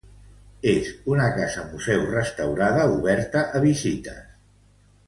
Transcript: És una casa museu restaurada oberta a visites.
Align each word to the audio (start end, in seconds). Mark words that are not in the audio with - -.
És 0.71 0.89
una 1.15 1.27
casa 1.35 1.67
museu 1.75 2.07
restaurada 2.15 2.89
oberta 2.97 3.47
a 3.57 3.63
visites. 3.69 4.27